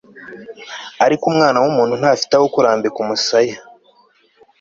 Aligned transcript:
ariko 1.05 1.23
umwana 1.31 1.57
w'umuntu 1.63 1.93
ntafite 2.01 2.31
aho 2.37 2.45
kurambika 2.53 2.97
umusaya 3.05 3.55